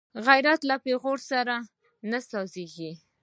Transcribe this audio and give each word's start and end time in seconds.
غیرت 0.27 0.61
له 0.69 0.75
پېغور 0.83 1.19
سره 1.31 1.55
نه 2.09 2.19
سازېږي 2.29 2.91